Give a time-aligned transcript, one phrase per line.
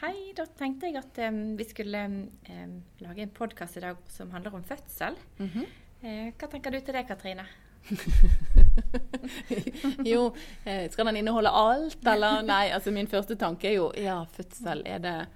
[0.00, 4.32] hei, da tenkte jeg at um, vi skulle um, lage en podkast i dag som
[4.34, 5.16] handler om fødsel.
[5.38, 5.70] Mm -hmm.
[6.02, 7.46] uh, hva tenker du til det, Katrine?
[10.12, 12.42] jo, eh, skal den inneholde alt, eller?
[12.52, 14.82] Nei, altså min første tanke er jo ja, fødsel.
[14.86, 15.26] Er det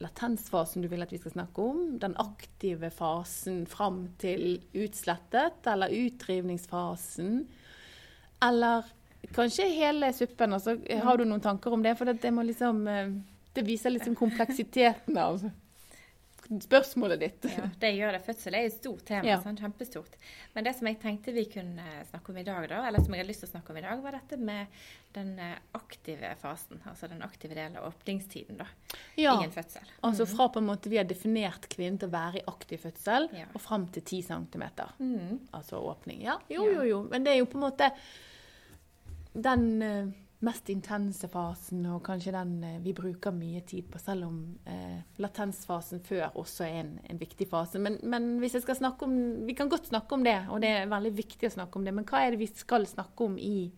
[0.00, 1.98] latensfasen du vil at vi skal snakke om?
[1.98, 5.66] Den aktive fasen fram til utslettet?
[5.66, 7.48] Eller utdrivningsfasen?
[8.42, 8.82] Eller
[9.34, 10.52] kanskje hele suppen.
[10.52, 11.98] Altså, har du noen tanker om det?
[11.98, 13.08] For det, det, liksom, eh,
[13.58, 15.42] det viser liksom kompleksiteten av
[16.60, 17.46] spørsmålet ditt.
[17.56, 18.20] Ja, det gjør det.
[18.24, 19.26] Fødsel er et stort tema.
[19.28, 19.38] Ja.
[19.42, 20.14] Sånn, kjempestort.
[20.54, 23.22] Men det som jeg tenkte vi kunne snakke om i dag, da, eller som jeg
[23.22, 24.78] hadde lyst til å snakke om i dag, var dette med
[25.16, 26.80] den eh, aktive fasen.
[26.88, 28.68] Altså den aktive delen av åpningstiden da,
[29.20, 29.34] ja.
[29.36, 29.90] i en fødsel.
[29.90, 29.98] Mm.
[30.10, 33.28] Altså fra på en måte vi har definert kvinnen til å være i aktiv fødsel,
[33.36, 33.50] ja.
[33.52, 34.64] og fram til 10 cm.
[35.02, 35.34] Mm.
[35.58, 36.24] Altså åpning.
[36.24, 37.02] Ja, jo, jo, jo.
[37.12, 37.92] Men det er jo på en måte
[39.38, 40.08] den uh,
[40.44, 44.36] mest intense fasen, og kanskje den uh, vi bruker mye tid på, selv om
[44.70, 47.80] eh, latensfasen før også er en, en viktig fase.
[47.82, 49.16] Men, men, hvis jeg skal snakke om
[49.48, 51.94] Vi kan godt snakke om det, og det er veldig viktig å snakke om det.
[51.96, 53.70] Men hva er det vi skal snakke om i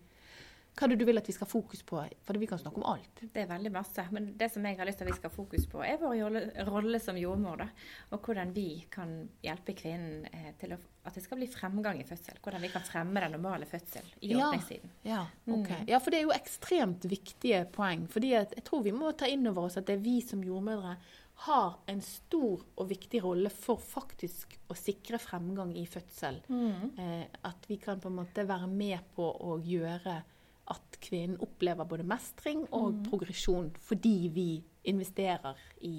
[0.81, 1.99] hva er det du vil at vi skal ha fokus på?
[2.25, 3.19] For vi kan snakke om alt.
[3.21, 4.01] Det er veldig masse.
[4.09, 6.37] Men det som jeg har lyst til at vi skal ha fokus på, er vår
[6.71, 7.61] rolle, som jordmor.
[7.61, 7.67] Da.
[8.15, 9.13] Og hvordan vi kan
[9.45, 12.41] hjelpe kvinnen eh, til å, at det skal bli fremgang i fødsel.
[12.41, 14.95] Hvordan vi kan fremme den normale fødsel i ja, åpningstiden.
[15.05, 15.83] Ja, okay.
[15.83, 15.91] mm.
[15.93, 18.09] ja, for det er jo ekstremt viktige poeng.
[18.09, 20.97] fordi jeg tror vi må ta inn over oss at det er vi som jordmødre
[21.45, 26.41] har en stor og viktig rolle for faktisk å sikre fremgang i fødsel.
[26.49, 26.91] Mm.
[26.97, 30.21] Eh, at vi kan på en måte være med på å gjøre
[30.69, 33.03] at kvinnen opplever både mestring og mm.
[33.09, 34.49] progresjon fordi vi
[34.91, 35.95] investerer i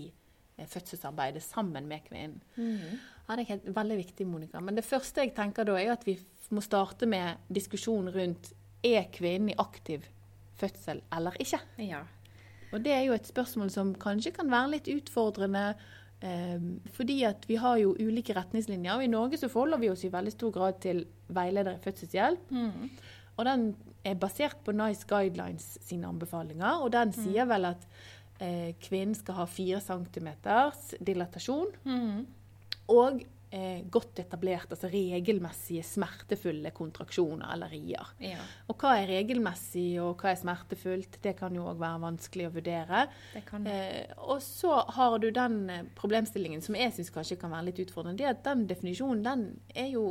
[0.57, 2.41] eh, fødselsarbeidet sammen med kvinnen.
[2.57, 2.99] Mm.
[3.27, 4.61] Ja, det er helt, veldig viktig, Monica.
[4.61, 6.17] Men det første jeg tenker da, er at vi
[6.51, 10.05] må starte med diskusjonen rundt er kvinnen i aktiv
[10.59, 11.61] fødsel eller ikke.
[11.83, 12.03] Ja.
[12.73, 15.73] Og det er jo et spørsmål som kanskje kan være litt utfordrende.
[16.23, 16.61] Eh,
[16.95, 18.95] fordi at vi har jo ulike retningslinjer.
[18.95, 22.51] og I Norge så forholder vi oss i veldig stor grad til veileder i fødselshjelp.
[22.51, 22.91] Mm.
[23.37, 26.83] Og den er basert på Nice Guidelines sine anbefalinger.
[26.83, 27.19] Og den mm.
[27.19, 27.87] sier vel at
[28.43, 30.33] eh, kvinnen skal ha 4 cm
[31.07, 31.71] dilatasjon.
[31.87, 32.25] Mm.
[32.93, 38.13] Og eh, godt etablert, altså regelmessige smertefulle kontraksjoner eller rier.
[38.23, 38.41] Ja.
[38.73, 41.21] Og hva er regelmessig, og hva er smertefullt?
[41.25, 43.07] Det kan jo òg være vanskelig å vurdere.
[43.37, 47.83] Eh, og så har du den eh, problemstillingen som jeg syns kanskje kan være litt
[47.87, 48.19] utfordrende.
[48.23, 50.07] det er at Den definisjonen den er jo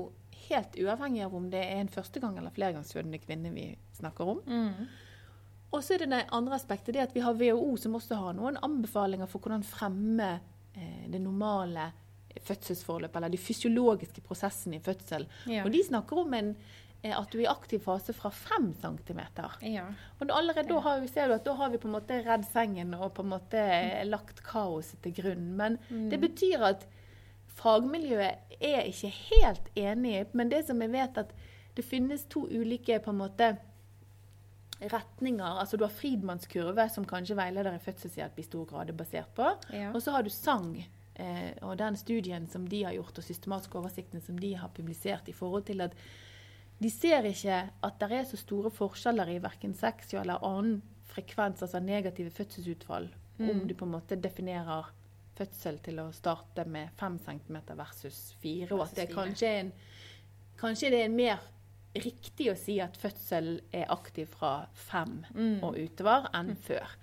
[0.50, 4.44] helt uavhengig av om det er en førstegang- eller flergangsfødende kvinne vi snakker om.
[4.48, 4.88] Mm.
[5.72, 8.36] Og så er det det andre aspektet det at vi har WHO, som også har
[8.36, 10.34] noen anbefalinger for hvordan fremme
[10.76, 11.92] eh, det normale
[12.42, 15.28] fødselsforløpet, eller de fysiologiske prosessene i fødsel.
[15.52, 15.66] Ja.
[15.66, 16.54] Og de snakker om en,
[17.04, 19.22] eh, at du er i aktiv fase fra 5 cm.
[19.68, 19.88] Ja.
[20.20, 22.48] Og allerede da har vi, ser du at da har vi på en måte redd
[22.52, 24.10] sengen og på en måte mm.
[24.10, 25.54] lagt kaoset til grunn.
[25.56, 26.10] Men mm.
[26.12, 26.88] det betyr at
[27.58, 31.34] fagmiljøet er ikke helt enig, men det som jeg vet at
[31.76, 33.52] det finnes to ulike på en måte
[34.82, 35.60] retninger.
[35.60, 39.30] Altså Du har Friedmanns kurve, som kanskje veileder i fødselshjelp i stor grad er basert
[39.38, 39.48] på.
[39.74, 39.92] Ja.
[39.94, 40.74] Og så har du Sang.
[41.14, 45.28] Eh, og den studien som de har gjort, og systematiske oversiktene som de har publisert
[45.30, 45.96] i forhold til at
[46.82, 50.80] de ser ikke at det er så store forskjeller i verken sexual eller annen
[51.12, 53.50] frekvens, altså negative fødselsutfall, mm.
[53.50, 54.90] om du på en måte definerer
[55.42, 59.74] fødsel til å starte med 5 cm versus 4, og at det kanskje er, en,
[60.62, 61.42] kanskje det er mer
[61.92, 65.56] riktig å si at fødsel er aktiv fra 5 mm.
[65.68, 66.60] og utover enn mm.
[66.68, 66.98] før.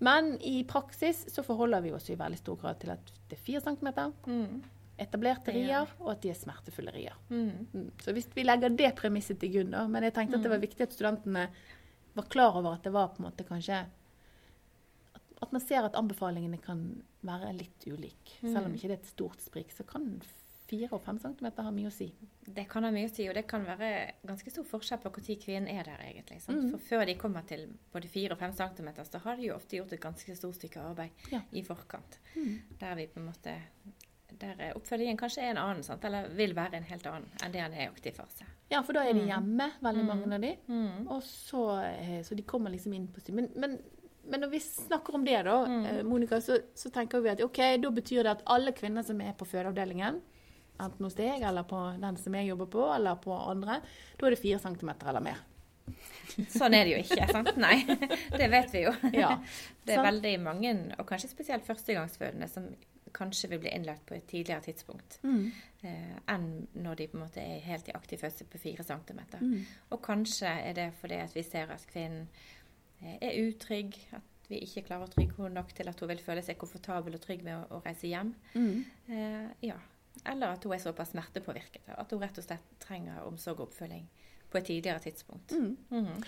[0.00, 3.42] Men i praksis så forholder vi oss i veldig stor grad til at det er
[3.44, 3.90] 4 cm.
[4.24, 4.62] Mm.
[5.00, 7.16] Etablerte rier, og at de er smertefulle rier.
[7.28, 7.66] Mm.
[7.72, 7.86] mm.
[8.00, 10.60] Så hvis vi legger det premisset til grunn, da Men jeg tenkte at det var
[10.60, 10.66] mm.
[10.68, 11.46] viktig at studentene
[12.16, 13.84] var klar over at det var på en måte kanskje
[15.40, 16.84] at man ser at anbefalingene kan
[17.26, 18.40] være litt ulike.
[18.42, 18.52] Mm.
[18.52, 20.12] Selv om ikke det er et stort sprik, så kan
[20.70, 22.10] fire og fem centimeter ha mye å si.
[22.46, 23.88] Det kan ha mye å si, og det kan være
[24.26, 26.38] ganske stor forskjell på når kvinnen er der, egentlig.
[26.46, 26.68] Mm.
[26.74, 29.80] For før de kommer til både fire og fem centimeter, så har de jo ofte
[29.80, 31.42] gjort et ganske stort stykke arbeid ja.
[31.50, 32.20] i forkant.
[32.36, 32.54] Mm.
[32.78, 33.56] Der vi på en måte
[34.40, 36.04] der oppfølgingen kanskje er en annen, sant?
[36.06, 38.46] eller vil være en helt annen enn det han er i aktiv fase.
[38.70, 39.30] Ja, for da er de mm.
[39.32, 40.34] hjemme, veldig mange mm.
[40.36, 40.52] av de.
[40.70, 41.08] Mm.
[41.10, 43.80] Og så, eh, så de kommer liksom inn på men, men
[44.22, 45.84] men når vi snakker om det, da, mm.
[45.86, 49.20] Eh, Monica, så, så, tenker vi at ok, da betyr det at alle kvinner som
[49.24, 50.20] er på fødeavdelingen,
[50.80, 53.80] enten hos deg eller på den som jeg jobber på, eller på andre,
[54.16, 55.40] da er det fire centimeter eller mer.
[56.52, 57.56] Sånn er det jo ikke, sant?
[57.58, 57.80] Nei,
[58.38, 58.94] det vet vi jo.
[59.16, 59.34] Ja,
[59.86, 62.70] det er veldig mange, og kanskje spesielt førstegangsfødende, som
[63.14, 65.52] kanskje vil bli innlagt på et tidligere tidspunkt mm.
[65.82, 66.46] eh, enn
[66.78, 69.42] når de på en måte er helt i aktiv fødsel på fire centimeter.
[69.42, 69.64] Mm.
[69.90, 72.28] Og kanskje er det fordi at vi ser at kvinnen
[73.00, 76.42] er utrygg, at vi ikke klarer å trygge henne nok til at hun vil føle
[76.44, 78.34] seg komfortabel og trygg med å, å reise hjem.
[78.54, 78.84] Mm.
[79.08, 79.78] Eh, ja.
[80.26, 84.08] Eller at hun er såpass smertepåvirket at hun rett og slett trenger omsorg og oppfølging
[84.50, 85.54] på et tidligere tidspunkt.
[85.54, 85.76] Mm.
[85.90, 86.24] Mhm.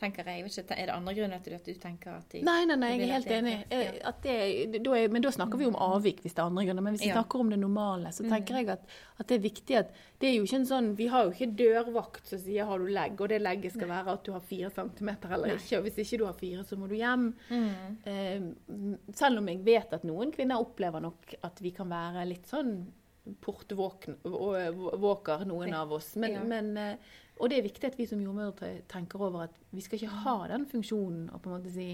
[0.00, 2.64] Tenker jeg, jeg ikke, Er det andre grunner til at du tenker at de Nei,
[2.64, 3.64] nei, nei, jeg er helt enig.
[3.70, 4.12] ja.
[4.22, 6.82] Det, da er, men da snakker vi om avvik hvis det er andre grunner.
[6.82, 7.14] Men hvis vi Ja.
[7.22, 8.30] snakker om det normale, så Mm.
[8.30, 8.80] tenker jeg at,
[9.20, 11.56] at det er viktig at det er jo ikke en sånn Vi har jo ikke
[11.56, 14.70] dørvakt som sier 'har du legg', og det legget skal være at du har fire
[14.70, 15.54] centimeter eller Nei.
[15.56, 15.78] ikke.
[15.78, 17.34] Og hvis ikke du har fire, så må du hjem.
[17.50, 17.96] Mm.
[18.06, 18.40] Eh,
[19.14, 22.86] selv om jeg vet at noen kvinner opplever nok at vi kan være litt sånn
[23.40, 24.16] portvåker,
[25.46, 26.16] noen av oss.
[26.16, 26.42] Men, Ja.
[26.42, 26.96] men, eh,
[27.42, 30.36] og det er viktig at vi som jordmødre tenker over at vi skal ikke ha
[30.52, 31.88] den funksjonen å på en måte si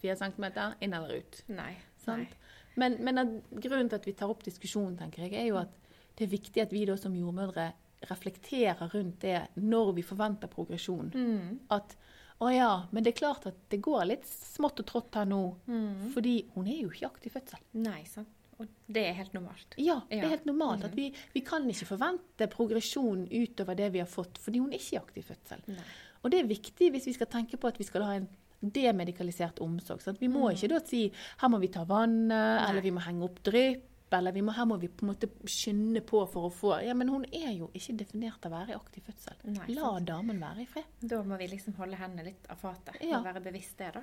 [0.00, 1.42] fire centimeter inn eller ut.
[1.52, 1.74] Nei.
[2.00, 2.32] Sant?
[2.32, 2.56] nei.
[2.80, 3.20] Men, men
[3.52, 5.74] grunnen til at vi tar opp diskusjonen, tenker jeg, er jo at
[6.16, 7.70] det er viktig at vi da som jordmødre
[8.08, 11.12] reflekterer rundt det når vi forventer progresjon.
[11.12, 11.60] Mm.
[11.76, 11.98] At
[12.40, 15.42] å ja, men det er klart at det går litt smått og trått her nå.
[15.68, 16.08] Mm.
[16.14, 17.60] Fordi hun er jo ikke aktiv fødsel.
[17.84, 18.39] Nei, sant.
[18.60, 19.74] Og det er helt normalt.
[19.80, 20.84] Ja, det er helt normalt.
[20.84, 24.80] at vi, vi kan ikke forvente progresjon utover det vi har fått, fordi hun er
[24.80, 25.64] ikke i aktiv fødsel.
[25.72, 25.88] Nei.
[26.20, 28.28] Og det er viktig hvis vi skal tenke på at vi skal ha en
[28.60, 30.02] demedikalisert omsorg.
[30.04, 30.20] Sant?
[30.20, 31.06] Vi må ikke da si
[31.40, 33.86] her må vi ta vannet, eller vi må henge opp drypp,
[34.18, 36.94] eller vi må, her må vi på en måte skynde på for å få Ja,
[36.94, 39.36] men hun er jo ikke definert til å være i aktiv fødsel.
[39.44, 40.06] Nei, La sant.
[40.08, 40.84] damen være i fred.
[41.00, 43.18] Da må vi liksom holde hendene litt av fatet Ja.
[43.18, 43.92] og være bevisst det.
[43.94, 44.02] da.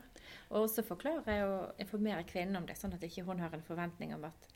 [0.51, 4.13] Og også forklare og informere kvinnen om det, sånn at ikke hun har en forventning
[4.15, 4.47] om at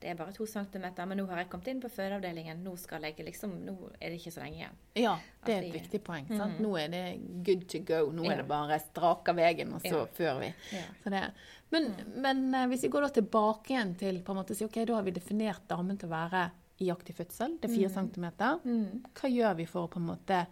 [0.00, 3.02] det er bare to centimeter, men nå har jeg kommet inn på fødeavdelingen, nå skal
[3.02, 4.76] jeg liksom, nå er det ikke så lenge igjen.
[4.94, 6.28] Ja, det er et vi- viktig poeng.
[6.28, 6.54] Sant?
[6.58, 6.62] Mhm.
[6.62, 7.02] Nå er det
[7.44, 8.10] good to go.
[8.12, 8.32] Nå Ja.
[8.32, 10.04] er det bare straka veien, og så Ja.
[10.06, 10.54] fører vi.
[10.72, 10.84] Ja.
[11.04, 11.32] Så det.
[11.70, 14.84] Men, men eh, hvis vi går da tilbake igjen til på en måte si, ok,
[14.86, 18.60] da har vi definert damen til å være i aktiv fødsel, det er fire centimeter.
[18.64, 19.02] Mm.
[19.14, 20.46] Hva gjør vi for å på en måte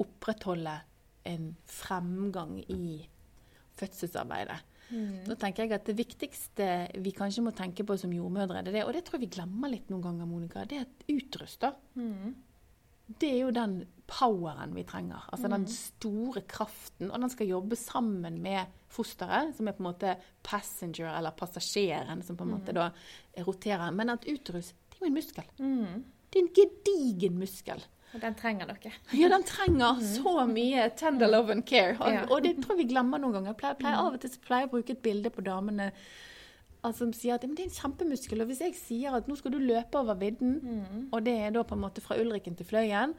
[0.00, 0.80] opprettholde
[1.24, 3.06] en fremgang i
[3.78, 4.58] fødselsarbeidet?
[4.90, 5.24] Mm.
[5.28, 6.66] Da tenker jeg at Det viktigste
[7.02, 9.36] vi kanskje må tenke på som jordmødre, det er det, og det tror jeg vi
[9.38, 11.64] glemmer litt noen ganger, Monica, det er at utrust.
[11.96, 12.34] Mm.
[13.04, 13.78] Det er jo den
[14.08, 15.26] poweren vi trenger.
[15.32, 17.10] Altså den store kraften.
[17.10, 20.14] Og den skal jobbe sammen med fosteret, som er på en måte
[20.44, 22.88] passenger, eller passasjeren, som på en måte da
[23.44, 23.92] roterer.
[23.92, 25.50] Men at utrust, det er jo en muskel.
[25.58, 26.04] Mm.
[26.28, 27.84] Det er en gedigen muskel.
[28.14, 28.92] Og den trenger dere.
[29.18, 31.96] Ja, den trenger så mye tender love and care.
[32.00, 32.24] Og, Ja.
[32.30, 33.50] og det tror jeg vi glemmer noen ganger.
[33.52, 35.90] Jeg pleier, pleier Av og til pleier jeg å bruke et bilde på damene
[36.84, 38.40] altså, som sier at det er en kjempemuskel.
[38.40, 41.62] Og hvis jeg sier at nå skal du løpe over vidden, og det er da
[41.64, 43.14] på en måte fra Ulriken til Fløyen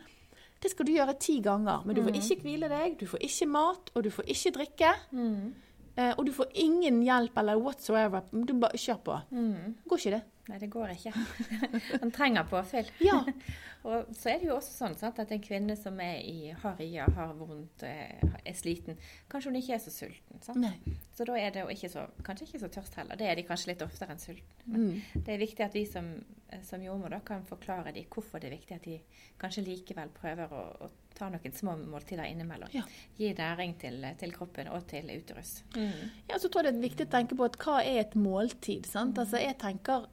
[0.63, 3.45] det skal du gjøre ti ganger, men du får ikke hvile deg, du får ikke
[3.51, 4.93] mat, og du får ikke drikke.
[5.11, 5.53] Mm.
[5.95, 8.25] Eh, og du får ingen hjelp eller whatsoever.
[8.31, 9.19] Du bare kjør på.
[9.31, 9.75] Mm.
[9.87, 10.23] Går ikke det?
[10.45, 11.11] Nei, det går ikke.
[12.03, 12.89] Han trenger påfyll.
[13.01, 13.21] Ja.
[13.85, 16.75] Og så er det jo også sånn sant, at en kvinne som er i, har
[16.81, 18.97] ria, har vondt, er, er sliten,
[19.29, 20.41] kanskje hun ikke er så sulten.
[20.41, 20.65] Sant?
[21.13, 23.17] Så da er det ikke så, kanskje ikke så tørst heller.
[23.21, 24.57] Det er de kanskje litt oftere enn sulten.
[24.65, 25.21] Men Mm.
[25.25, 26.07] det er viktig at vi som,
[26.65, 28.97] som jordmor da kan forklare dem hvorfor det er viktig at de
[29.41, 32.69] kanskje likevel prøver å, å ta noen små måltider innimellom.
[32.73, 32.83] Ja.
[33.17, 35.63] Gi næring til, til kroppen og til uterus.
[35.75, 38.85] Ja, så tror jeg det er viktig å tenke på at hva er et måltid?
[38.85, 39.17] sant?
[39.17, 40.07] Altså, Jeg tenker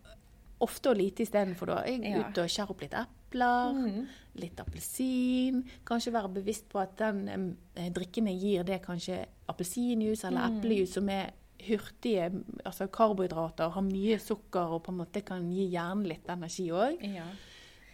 [0.63, 1.67] ofte og lite istedenfor.
[1.87, 2.29] Jeg er Ja.
[2.29, 4.07] ute og skjærer opp litt epler, Mm.
[4.37, 5.65] litt appelsin.
[5.85, 10.49] Kanskje være bevisst på at den eh, drikken jeg gir, det er kanskje appelsinjuice eller
[10.49, 10.59] Mm.
[10.61, 11.33] eplejus som er
[11.63, 12.31] hurtige
[12.65, 17.03] altså karbohydrater, har mye sukker og på en måte kan gi hjernen litt energi òg.
[17.15, 17.25] Ja.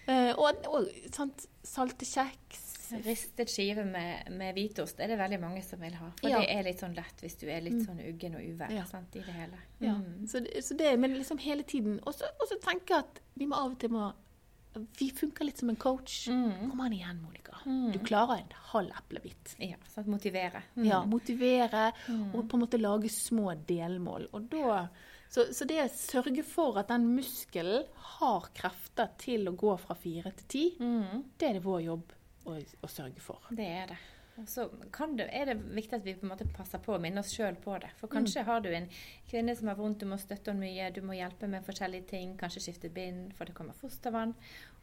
[0.06, 2.67] Eh, og og sant, salte kjeks.
[3.04, 6.10] Ristet skive med, med hvitost er det veldig mange som vil ha.
[6.20, 6.40] For Ja.
[6.40, 8.84] det er litt sånn lett hvis du er litt sånn uggen og uvær Ja.
[8.84, 9.58] sant, i det hele.
[9.80, 10.26] Ja, Mm.
[10.26, 12.00] så, det, så det, men liksom hele tiden.
[12.06, 14.12] Og så tenker jeg at vi må av og til må
[14.98, 16.28] Vi funker litt som en coach.
[16.28, 16.70] Mm.
[16.70, 17.56] Kom an igjen, Monica.
[17.66, 17.90] Mm.
[17.92, 19.56] Du klarer en halv eplebit.
[19.58, 20.62] Ja, sant, motivere.
[20.76, 22.34] Ja, motivere Mm.
[22.34, 24.28] og på en måte lage små delmål.
[24.50, 24.88] Da,
[25.30, 29.94] så, så det å sørge for at den muskelen har krefter til å gå fra
[29.96, 31.24] fire til ti, Mm.
[31.38, 32.12] det er det vår jobb
[32.48, 33.50] å, å sørge for.
[33.50, 33.98] Det er det.
[34.38, 37.00] Og så kan det, er det viktig at vi på en måte passer på å
[37.02, 37.90] minne oss sjøl på det.
[37.98, 38.86] For kanskje har du en
[39.30, 42.36] kvinne som har vondt, du må støtte henne mye, du må hjelpe med forskjellige ting,
[42.38, 44.36] kanskje skifte bind, for det kommer fostervann.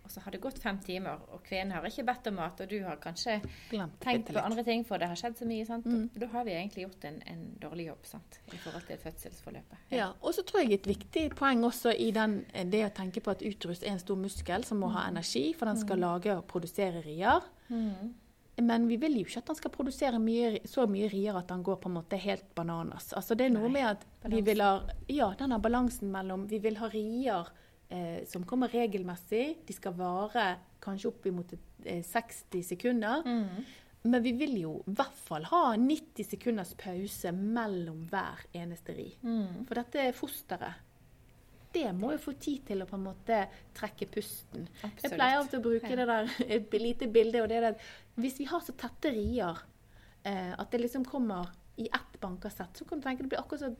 [0.05, 2.69] Og så har det gått fem timer, og kvinnen har ikke bedt om mat, og
[2.69, 3.39] du har kanskje
[3.71, 5.65] Glemt tenkt på andre ting, for det har skjedd så mye.
[5.65, 5.87] sant?
[5.89, 6.03] Mm.
[6.13, 8.39] Da har vi egentlig gjort en, en dårlig jobb sant?
[8.53, 9.87] i forhold til fødselsforløpet.
[9.95, 13.33] Ja, og så tror jeg et viktig poeng også i den, det å tenke på
[13.33, 16.45] at uterus er en stor muskel som må ha energi, for den skal lage og
[16.51, 17.49] produsere rier.
[17.69, 18.13] Mm.
[18.63, 21.63] Men vi vil jo ikke at den skal produsere mye, så mye rier at den
[21.65, 23.11] går på en måte helt bananas.
[23.17, 24.77] Altså det er noe Nei, med at vi vil ha
[25.11, 27.49] ja, denne balansen mellom Vi vil ha rier
[27.89, 29.65] eh, som kommer regelmessig.
[29.67, 30.47] De skal vare
[30.83, 31.51] kanskje oppimot
[31.83, 33.27] eh, 60 sekunder.
[33.27, 33.65] Mm.
[34.05, 39.09] Men vi vil jo i hvert fall ha 90 sekunders pause mellom hver eneste ri.
[39.25, 39.65] Mm.
[39.65, 40.84] For dette fosteret
[41.75, 43.41] det må jo få tid til å på en måte
[43.77, 44.67] trekke pusten.
[44.81, 45.03] Absolutt.
[45.03, 47.41] Jeg pleier ofte å bruke det der et lite bilde.
[47.43, 47.81] og det er at
[48.15, 49.59] Hvis vi har så tette rier
[50.23, 53.65] eh, at det liksom kommer i ett bankersett, så kan du tenke det blir akkurat
[53.67, 53.75] som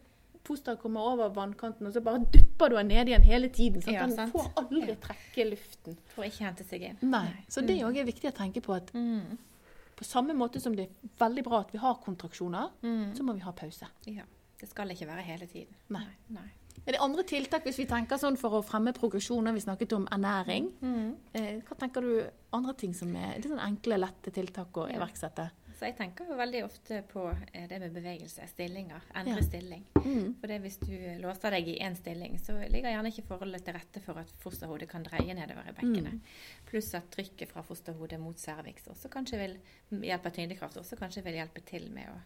[0.45, 3.81] fosteret kommer over vannkanten, og så bare dupper du den ned igjen hele tiden.
[3.81, 4.95] Så Ja, den får aldri Ja.
[5.07, 5.95] trekke luften.
[6.13, 6.97] For ikke hente seg inn.
[7.01, 7.31] Nei.
[7.49, 9.37] Så det òg er viktig å tenke på at Mm.
[9.97, 13.15] på samme måte som det er veldig bra at vi har kontraksjoner, Mm.
[13.17, 13.87] så må vi ha pause.
[14.05, 14.23] Ja.
[14.59, 15.73] Det skal ikke være hele tiden.
[15.89, 16.05] Nei.
[16.29, 16.51] Nei.
[16.85, 19.43] Er det andre tiltak hvis vi tenker sånn for å fremme progresjon?
[19.47, 20.71] Når vi snakket om ernæring.
[20.81, 21.11] Mm.
[21.33, 22.11] Eh, hva tenker du
[22.53, 25.49] andre ting som er litt sånn enkle, lette tiltak å iverksette?
[25.75, 29.01] Så jeg tenker veldig ofte på eh, det med bevegelse, stillinger.
[29.15, 29.43] Endre Ja.
[29.43, 29.83] stilling.
[29.97, 30.35] Mm.
[30.39, 33.99] For hvis du låser deg i én stilling, så ligger gjerne ikke forholdet til rette
[34.05, 36.13] for at fosterhodet kan dreie nedover i bekkenet.
[36.13, 36.21] Mm.
[36.69, 39.57] Pluss at trykket fra fosterhodet mot cervix også kanskje vil
[40.05, 42.21] hjelpe tyngdekraft også kanskje vil hjelpe til med å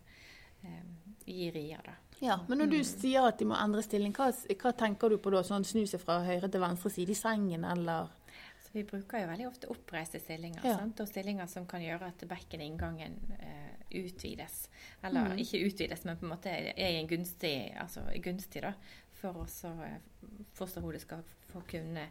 [0.68, 0.84] eh,
[1.25, 1.96] gi rier, da.
[2.21, 2.83] Ja, Men når du Mm.
[2.83, 5.41] sier at de må endre stilling, hva, hva tenker du på da?
[5.41, 8.09] Sånn snu seg fra høyre til venstre side i sengen, eller
[8.61, 10.63] Så vi bruker jo veldig ofte oppreiste stillinger.
[10.63, 10.77] Ja.
[10.77, 10.99] Sant?
[10.99, 14.67] Og stillinger som kan gjøre at bekkeninngangen eh, utvides.
[15.03, 15.38] Eller Mm.
[15.39, 16.47] ikke utvides, men på en måte
[16.77, 18.73] er en gunstig, altså gunstig da,
[19.13, 19.97] for også eh,
[20.53, 21.23] fosterhodet skal
[21.53, 22.07] få kunne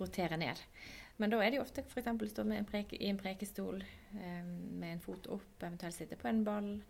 [0.00, 0.56] rotere ned.
[1.18, 2.06] Men da er det jo ofte f.eks.
[2.06, 3.82] å stå med en preke, i en prekestol
[4.18, 6.80] eh, med en fot opp, eventuelt sitte på en ball.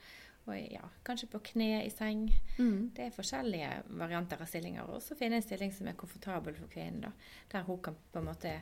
[0.55, 2.31] Ja, kanskje på kne i seng.
[2.59, 2.91] mm.
[2.95, 4.83] Det er forskjellige varianter av stillinger.
[4.91, 7.01] Og så finne en stilling som er komfortabel for kvinnen.
[7.01, 7.11] da,
[7.53, 8.61] Der hun kan på en måte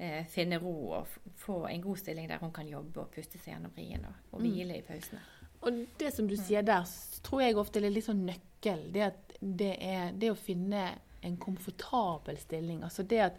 [0.00, 3.54] eh, finne ro og få en god stilling der hun kan jobbe og puste seg
[3.54, 4.50] gjennom rien og, og Mm.
[4.50, 5.20] hvile i pausene.
[5.62, 6.84] Og det som du sier der,
[7.22, 8.92] tror jeg ofte er litt sånn nøkkel.
[8.92, 12.82] Det at det er det å finne en komfortabel stilling.
[12.84, 13.32] Altså det at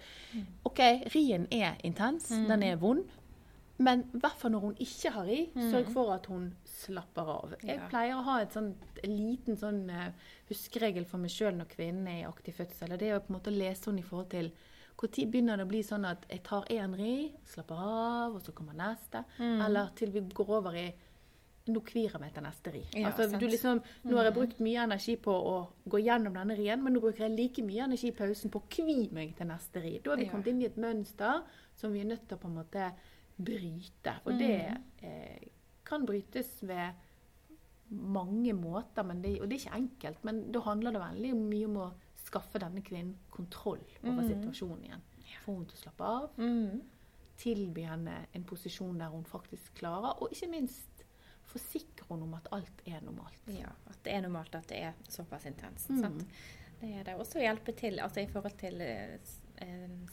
[0.65, 0.79] OK,
[1.15, 2.47] rien er intens, Mm.
[2.47, 3.05] den er vond.
[3.77, 5.71] Men i hvert fall når hun ikke har Mm.
[5.71, 7.53] sørg for at hun slapper av.
[7.63, 10.11] Jeg pleier å ha et sånt, en liten sånn eh,
[10.49, 12.93] huskeregel for meg sjøl når kvinnen er i aktiv fødsel.
[12.95, 14.51] og Det er å på en måte lese henne i forhold til
[14.99, 18.51] når begynner det å bli sånn at jeg tar én ri, slapper av, og så
[18.51, 19.21] kommer neste.
[19.39, 19.61] Mm.
[19.67, 20.89] Eller til vi går over i
[21.69, 22.81] nå kvir jeg meg til neste ri.
[22.97, 25.53] Ja, altså, du liksom, nå har jeg brukt mye energi på å
[25.93, 28.67] gå gjennom denne rien, men nå bruker jeg like mye energi i pausen på å
[28.73, 29.99] kvi meg til neste ri.
[30.03, 30.31] Da har vi Ja.
[30.31, 31.43] kommet inn i et mønster
[31.77, 32.91] som vi er nødt til å på en måte
[33.37, 34.15] bryte.
[34.25, 34.83] Og det Mm.
[35.03, 35.47] eh,
[35.89, 36.93] kan brytes ved
[37.89, 40.23] mange måter, men det, og det er ikke enkelt.
[40.27, 41.87] Men da handler det veldig mye om å
[42.21, 44.29] skaffe denne kvinnen kontroll over Mm.
[44.29, 45.01] situasjonen igjen.
[45.45, 46.81] Få henne til å slappe av Mm.
[47.37, 51.03] tilby henne en posisjon der hun faktisk klarer, og ikke minst
[51.45, 53.41] forsikre henne om at alt er normalt.
[53.47, 55.89] Ja, at det er normalt at det er såpass intenst.
[55.89, 56.25] Mm.
[56.81, 59.17] Det er det også hjelpe til altså i forhold til eh,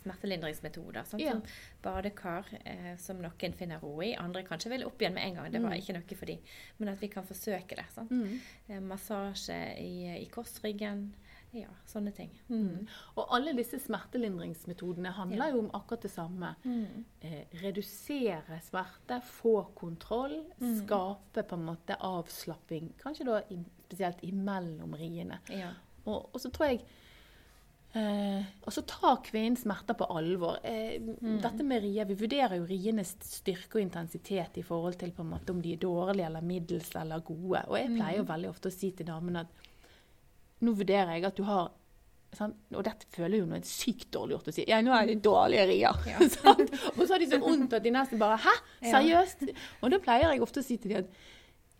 [0.02, 1.04] smertelindringsmetoder.
[1.04, 1.32] Sånn Ja.
[1.32, 1.42] som
[1.82, 4.14] badekar, eh, som noen finner ro i.
[4.14, 5.52] Andre kanskje vil opp igjen med en gang.
[5.52, 5.78] Det var Mm.
[5.82, 6.38] ikke noe for dem.
[6.78, 7.84] Men at vi kan forsøke det.
[7.94, 8.10] Sant?
[8.10, 8.40] Mm.
[8.68, 11.12] Eh, Massasje i, i korsryggen.
[11.52, 12.30] Ja, sånne ting.
[12.50, 12.86] Mm.
[13.16, 15.52] Og alle disse smertelindringsmetodene handler Ja.
[15.52, 16.54] jo om akkurat det samme.
[16.64, 17.04] Mm.
[17.22, 20.86] Eh, redusere smerte, få kontroll, Mm.
[20.86, 22.92] skape på en måte avslapping.
[22.98, 25.38] Kanskje da i, spesielt imellom riene.
[25.48, 25.72] Ja.
[26.06, 26.80] Og, og så tror jeg
[27.96, 30.58] eh, Og så ta kvinnens smerter på alvor.
[30.62, 31.40] Eh, Mm.
[31.42, 35.30] Dette med rier, Vi vurderer jo rienes styrke og intensitet i forhold til på en
[35.32, 37.64] måte om de er dårlige eller middels eller gode.
[37.68, 38.28] Og jeg pleier jo Mm.
[38.34, 39.46] veldig ofte å si til damene at
[40.62, 41.70] nå vurderer jeg at du har?
[42.74, 44.64] Og dette føler jo noe sykt dårlig gjort å si.
[44.68, 45.94] Ja, nå er det dårlige rier.
[46.06, 46.18] Ja.
[46.98, 48.52] Og så har de så vondt at de nesten bare Hæ?
[48.82, 48.98] Ja.
[49.00, 49.46] Seriøst?
[49.82, 51.08] Og da pleier jeg ofte å si til dem at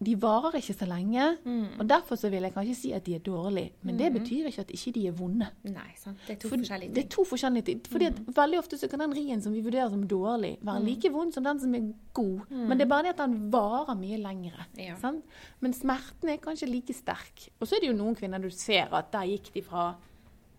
[0.05, 1.39] de varer ikke så lenge.
[1.45, 1.81] Mm.
[1.81, 4.19] Og derfor så vil jeg kanskje si at de er dårlige, men det Mhm.
[4.21, 5.47] betyr ikke at ikke de er vonde.
[5.65, 6.19] Nei, sant.
[6.27, 7.81] Det er to For forskjellige det er to forskjellige ting.
[7.89, 10.85] Fordi at Veldig ofte så kan den rien som vi vurderer som dårlig, være Mm.
[10.85, 12.41] like vond som den som er god.
[12.51, 12.69] Mm.
[12.69, 14.67] Men det er bare det at den varer mye lengre.
[14.79, 14.97] Ja.
[14.97, 15.25] Sant?
[15.61, 17.49] Men smerten er kanskje like sterk.
[17.61, 19.95] Og så er det jo noen kvinner du ser at der gikk de fra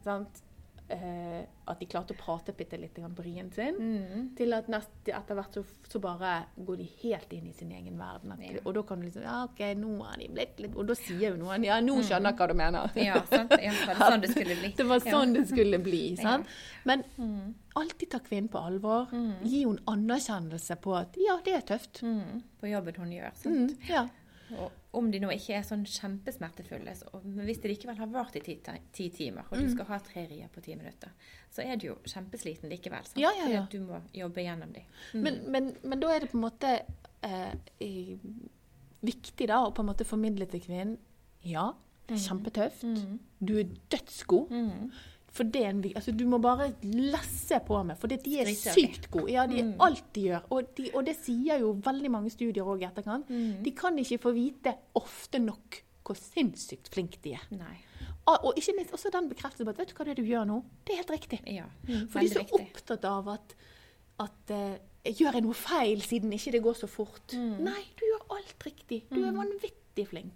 [0.04, 0.42] sant?
[0.90, 4.36] Eh, at de klarte å prate bitte litt rien sin, Mm.
[4.38, 7.98] til at nest, etter hvert så, så bare går de helt inn i sin egen
[8.00, 8.32] verden.
[8.32, 8.60] At, Ja.
[8.66, 11.32] Og da kan du liksom Ja, OK, nå er de blitt litt Og da sier
[11.32, 12.88] jo noen Ja, nå skjønner jeg hva du mener.
[12.96, 13.04] Mm.
[13.06, 13.52] Ja, sant.
[13.62, 14.70] Ja, var det sånn det skulle bli?
[14.78, 16.16] Det var sånn det skulle bli.
[16.16, 16.46] Sant?
[16.86, 17.54] Men Mm.
[17.76, 19.10] alltid ta kvinnen på alvor.
[19.12, 19.44] Mm.
[19.44, 22.02] Gi henne anerkjennelse på at ja, det er tøft.
[22.02, 22.42] Mm.
[22.62, 23.32] På jobben hun gjør.
[23.36, 23.56] Sant?
[23.76, 24.08] Mm, ja.
[24.56, 28.36] Og om de nå ikke er sånn kjempesmertefulle, så, men hvis det likevel har vart
[28.36, 28.56] i ti,
[28.94, 29.72] ti timer, og du Mm.
[29.74, 31.10] skal ha tre rier på ti minutter,
[31.52, 33.04] så er du jo kjempesliten likevel.
[33.06, 33.20] Sant?
[33.20, 33.66] Ja, ja, ja.
[33.70, 34.84] du må jobbe gjennom de.
[35.14, 35.22] Mm.
[35.24, 36.72] Men, men, men da er det på en måte
[37.24, 38.18] eh,
[39.04, 40.98] viktig da å på en måte formidle til kvinnen
[41.48, 41.74] ja,
[42.08, 42.28] det er Mm.
[42.28, 42.84] kjempetøft.
[42.84, 43.20] Mm.
[43.44, 44.50] Du er dødsgod.
[44.50, 44.92] Mm.
[45.38, 49.10] For det er en, altså, du må bare lesse på med, for de er sykt
[49.14, 49.30] gode.
[49.36, 49.76] Ja, de er Mm.
[49.86, 50.48] alt de gjør.
[50.56, 53.30] Og, de, og det sier jo veldig mange studier òg i etterkant.
[53.30, 53.60] Mm.
[53.66, 57.44] De kan ikke få vite ofte nok hvor sinnssykt flinke de er.
[57.52, 57.76] Nei.
[58.28, 60.28] Og, og ikke minst også den bekreftelsen på at vet du hva det er du
[60.28, 60.58] gjør nå?
[60.88, 61.40] Det er helt riktig.
[61.52, 61.66] Ja.
[62.12, 62.68] For de er så riktig.
[62.72, 63.56] opptatt av at,
[64.26, 64.78] at uh,
[65.08, 67.32] Gjør jeg noe feil siden ikke det går så fort?
[67.32, 67.62] Mm.
[67.64, 68.98] Nei, du gjør alt riktig.
[69.08, 70.34] Du er vanvittig flink.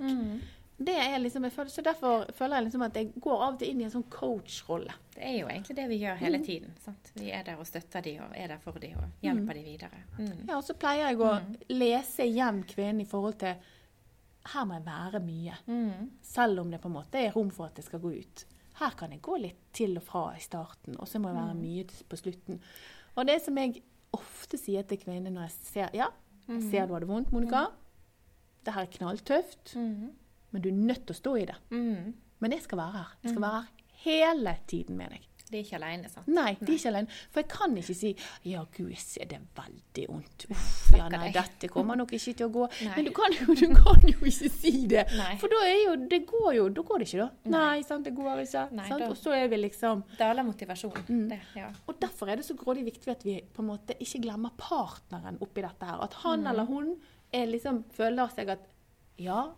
[0.82, 0.86] Mm.
[0.86, 3.60] Det er liksom, jeg føler, så Derfor føler jeg liksom at jeg går av og
[3.60, 4.94] til inn i en sånn coach-rolle.
[5.16, 6.46] Det er jo egentlig det vi gjør hele Mm.
[6.46, 6.72] tiden.
[6.82, 7.12] Sant?
[7.16, 10.04] Vi er der og støtter de, og er der for de, og hjelper de videre.
[10.18, 10.48] Mm.
[10.50, 13.56] Ja, og så pleier jeg å lese igjen kvinnen i forhold til
[14.44, 15.54] Her må jeg være mye.
[15.68, 16.10] Mm.
[16.24, 18.46] Selv om det på en måte er rom for at det skal gå ut.
[18.80, 21.54] Her kan jeg gå litt til og fra i starten, og så må jeg være
[21.60, 22.60] mye på slutten.
[23.16, 23.84] Og det som jeg
[24.14, 26.08] ofte sier til kvinner når jeg ser Ja,
[26.48, 27.68] jeg ser du har det vondt, Monica.
[28.66, 30.10] Det her er knalltøft, Mm.
[30.52, 31.56] Men du er nødt til å stå i det.
[31.72, 32.14] Mm.
[32.42, 33.12] Men jeg skal være her.
[33.24, 33.68] Jeg skal være her
[34.04, 35.28] hele tiden med deg.
[35.52, 36.28] De er ikke alene, sant?
[36.32, 37.08] Nei, de er ikke alene.
[37.30, 38.16] For jeg kan ikke si
[38.46, 40.46] 'ja, gud, jeg ser det veldig vondt'.
[40.50, 42.70] Uff, ja, nei, dette kommer nok ikke til å gå.
[42.86, 42.94] Nei.
[42.96, 45.08] Men du kan, jo, du kan jo ikke si det.
[45.12, 45.36] Nei.
[45.38, 47.30] For da er jo Det går jo Da går det ikke, da.
[47.52, 48.64] Nei, sant, det går ikke.
[48.98, 51.04] Da- Og så er vi liksom Daler motivasjonen.
[51.10, 51.28] Mm.
[51.30, 51.70] Det, ja.
[51.86, 55.38] Og derfor er det så grådig viktig at vi på en måte ikke glemmer partneren
[55.42, 56.00] oppi dette her.
[56.02, 56.22] At Mm.
[56.24, 56.96] han eller hun
[57.34, 58.60] liksom, føler seg at
[59.20, 59.50] ja,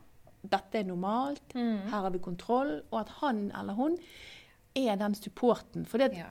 [0.43, 1.81] dette er normalt, Mm.
[1.89, 3.97] her har vi kontroll, og at han eller hun
[4.75, 5.85] er den supporten.
[5.87, 6.25] For det, ja.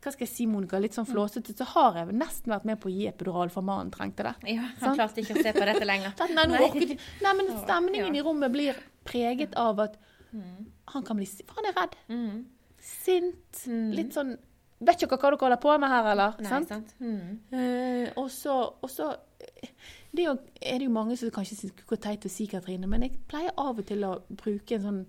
[0.00, 2.88] hva skal jeg si, Monica, litt sånn flåsete, så har jeg nesten vært med på
[2.88, 4.34] å gi epidural for mannen trengte det.
[4.54, 4.96] Ja, han Sant?
[4.98, 6.14] klarte ikke å se på dette lenger.
[6.34, 6.98] Nei, Nei.
[7.22, 8.22] Nei, men stemningen ja.
[8.22, 8.74] i rommet blir
[9.04, 9.98] preget av at
[10.32, 10.66] Mm.
[10.94, 11.94] han kan bli For han er redd.
[12.08, 12.44] Mm.
[12.78, 13.64] Sint.
[13.66, 13.90] Mm.
[13.96, 14.36] Litt sånn
[14.80, 16.36] Vet ikke hva dere holder på med her, eller?
[16.40, 16.68] Nei, Sant?
[16.70, 16.94] sant?
[17.00, 17.40] Mm.
[17.52, 19.10] Uh, og så, og så
[19.42, 19.68] eh,
[20.12, 22.86] det er, jo, er det jo mange som kanskje syns er teit å si, Katrine,
[22.90, 25.06] men jeg pleier av og til å bruke en sånn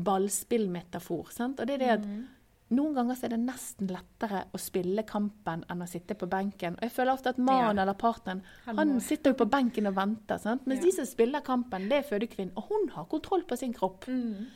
[0.00, 1.30] ballspillmetafor.
[1.34, 1.60] Sant?
[1.60, 2.26] Og det er det at Mm.
[2.70, 6.74] noen ganger så er det nesten lettere å spille kampen enn å sitte på benken.
[6.74, 9.94] Og jeg føler ofte at mannen eller partneren Han han sitter jo på benken og
[9.94, 10.38] venter.
[10.38, 10.66] Sant?
[10.66, 10.86] Mens Ja.
[10.86, 14.06] de som spiller kampen, det er fødekvinnen, og hun har kontroll på sin kropp.
[14.08, 14.46] Mm.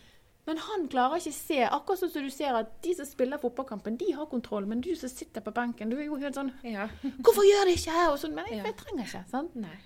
[0.47, 3.97] Men han klarer ikke se, akkurat sånn som du ser at de som spiller fotballkampen,
[3.97, 6.89] de har kontroll, men du som sitter på benken, du er jo helt sånn Ja.
[7.23, 9.25] 'Hvorfor gjør de ikke?' Og sånn, men jeg, jeg trenger ikke.
[9.31, 9.55] sant?
[9.57, 9.79] Nei.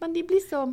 [0.00, 0.66] Men de blir så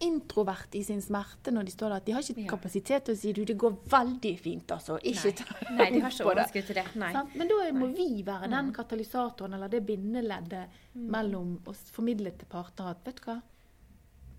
[0.00, 2.48] introvert i sin smerte når de står der at de har ikke Ja.
[2.50, 4.98] kapasitet til å si du, det går veldig fint, altså.
[5.04, 5.32] Ikke Nei.
[5.32, 6.86] ta Nei, de har ikke overskudd til det.
[6.96, 7.12] Nei.
[7.12, 7.34] Sant?
[7.36, 7.92] Men da må Nei.
[7.92, 7.94] Mm.
[7.94, 13.22] vi være den katalysatoren eller det bindeleddet mellom oss, formidle til parter at vet du
[13.30, 13.40] hva,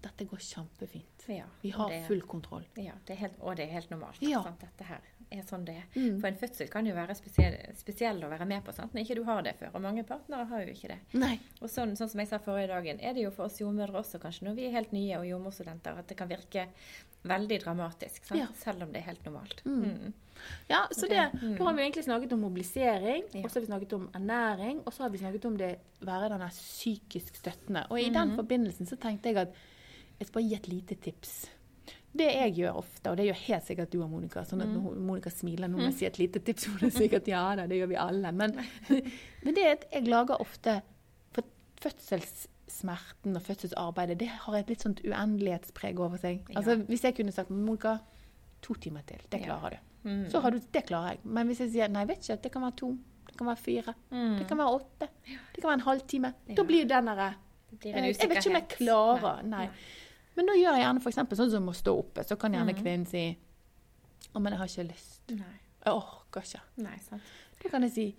[0.05, 1.25] dette går kjempefint.
[1.27, 2.63] Ja, Vi har det- full kontroll.
[2.77, 4.21] Ja, det helt, og det er helt normalt.
[4.21, 4.43] Ja.
[4.43, 4.59] Sant?
[4.61, 5.85] Dette her er sånn det er.
[5.99, 6.19] Mm.
[6.21, 8.93] For en fødsel kan jo være spesiell, spesiell å være med på, sant?
[8.93, 9.71] når ikke du har det før.
[9.73, 10.99] Og mange partnere har jo ikke det.
[11.13, 11.39] Nei.
[11.61, 14.19] Og sånn, sånn som jeg sa forrige dagen, er det jo for oss jordmødre også,
[14.21, 16.67] kanskje, når vi er helt nye og jordmorstudenter, at det kan virke
[17.25, 18.29] veldig dramatisk.
[18.37, 18.45] Ja.
[18.53, 19.63] Selv om det er helt normalt.
[19.65, 19.81] Mm.
[19.83, 20.13] Mm.
[20.69, 21.57] Ja, så det, Det- mm.
[21.57, 23.41] Da har vi egentlig snakket om mobilisering, Ja.
[23.41, 26.29] og så har vi snakket om ernæring, og så har vi snakket om det være
[26.29, 27.87] denne psykisk støttende.
[27.89, 28.13] Og i Mhm.
[28.13, 29.53] den forbindelsen så tenkte jeg at
[30.19, 31.33] jeg skal bare gi et lite tips.
[32.15, 34.93] Det jeg gjør ofte, og det gjør helt sikkert du og Monica, sånn at når
[35.03, 37.75] Monica smiler nå når jeg sier et lite tips, hun er sikkert ja da, det
[37.81, 38.31] gjør vi alle.
[38.31, 38.53] Men,
[39.43, 40.77] men det er at jeg lager ofte
[41.35, 41.43] For
[41.83, 46.39] fødselssmerten og fødselsarbeidet, det har et litt sånt uendelighetspreg over seg.
[46.49, 46.61] Ja.
[46.61, 47.97] Altså Hvis jeg kunne sagt Monica,
[48.63, 49.45] to timer til, det Ja.
[49.57, 50.09] klarer du.
[50.09, 50.29] Mm.
[50.29, 51.19] Så har du, det klarer jeg.
[51.23, 52.91] Men hvis jeg sier nei, vet ikke, det kan være to,
[53.27, 54.37] det kan være fire, Mm.
[54.39, 56.33] det kan være åtte, det kan være en halvtime.
[56.47, 56.55] Ja.
[56.55, 57.33] Da blir den derre
[57.75, 59.43] Det eh, Jeg vet ikke om jeg klarer.
[59.43, 59.65] Nei.
[59.65, 59.69] Nei.
[60.35, 62.23] Men da gjør jeg gjerne eksempel sånn som å stå oppe.
[62.27, 62.81] Så kan gjerne Mhm.
[62.81, 63.37] kvinnen si
[64.33, 65.21] å, men jeg har ikke lyst.
[65.29, 65.59] Nei.
[65.85, 66.61] Jeg orker ikke.
[66.77, 67.21] Nei, sant.
[67.63, 68.15] Da kan jeg si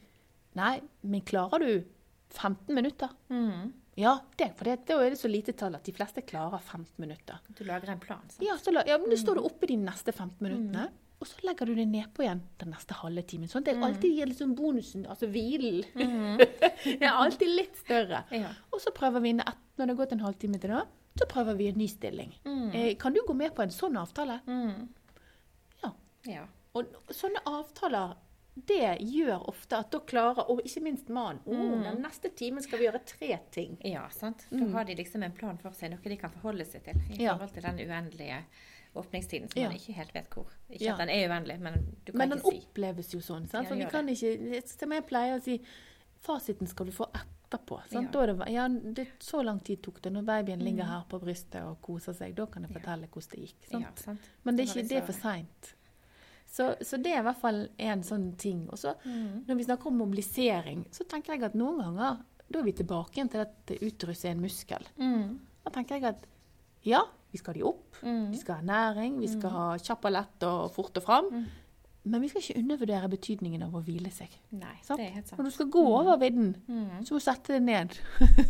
[0.54, 1.84] nei, men klarer du
[2.30, 3.10] 15 minutter?
[3.30, 3.72] Mm.
[3.96, 6.98] Ja, det, for det, da er det så lite tall at de fleste klarer 15
[6.98, 7.38] minutter.
[7.54, 8.42] Du lager en plan, sant?
[8.42, 10.90] Ja, så la, ja men da står du oppe de neste 15 minuttene.
[11.26, 13.48] Og så legger du det nedpå igjen den neste halve timen.
[13.50, 15.82] Sånn at det alltid gir liksom bonusen, altså hvilen.
[16.38, 18.20] det er alltid litt større.
[18.30, 18.52] Ja.
[18.70, 20.84] Og så prøver vi, et, når det har gått en halvtime til da,
[21.18, 22.30] så prøver vi en ny stilling.
[22.46, 22.68] Mm.
[22.76, 24.38] Eh, kan du gå med på en sånn avtale?
[24.46, 24.86] Mm.
[25.82, 25.90] Ja.
[26.30, 26.46] Ja.
[26.78, 28.14] Og sånne avtaler,
[28.68, 31.82] det gjør ofte at da klarer, og ikke minst mannen, å, Mm.
[31.90, 33.74] den neste timen skal vi gjøre tre ting.
[33.84, 34.46] Ja, sant.
[34.50, 34.72] Da Mm.
[34.72, 37.52] har de liksom en plan for seg, noe de kan forholde seg til i forhold
[37.52, 38.44] til den uendelige
[38.96, 39.68] åpningstiden Ja.
[39.68, 40.46] man ikke helt vet hvor.
[40.70, 40.92] Ikke Ja.
[40.94, 42.66] at den er uvennlig, men du kan Men den ikke si.
[42.66, 43.68] oppleves jo sånn, sant?
[43.68, 44.16] For vi kan det.
[44.22, 45.60] ikke, som jeg pleier å si,
[46.22, 47.80] fasiten skal du få etterpå.
[47.90, 48.12] Sant?
[48.14, 48.26] Ja.
[48.26, 50.88] Det, ja, det, så lang tid tok det når babyen ligger Mm.
[50.90, 52.34] her på brystet og koser seg.
[52.34, 53.70] Da kan jeg fortelle hvordan det gikk.
[53.70, 53.98] Sant?
[53.98, 54.20] Sant.
[54.44, 55.74] Men det er, ikke, det er for seint.
[56.48, 58.68] Så, så det er i hvert fall en sånn ting.
[58.70, 59.44] Og så Mm.
[59.46, 62.18] når vi snakker om mobilisering, så tenker jeg at noen ganger
[62.50, 64.82] da er vi tilbake igjen til at utrus er en muskel.
[64.98, 65.38] Mm.
[65.64, 66.26] Da tenker jeg at
[66.84, 67.02] ja,
[67.36, 68.00] vi skal ha de opp.
[68.02, 68.24] Mm.
[68.32, 71.30] Vi skal ha næring, vi skal ha kjapp og lett og fort og fram.
[71.32, 71.46] Mm.
[72.06, 74.30] men vi skal ikke undervurdere betydningen av å hvile seg.
[74.54, 75.00] Nei, Sant?
[75.00, 75.40] det er helt sant.
[75.40, 77.00] Når du skal gå over vidden, Mm.
[77.02, 77.96] så må du sette deg ned.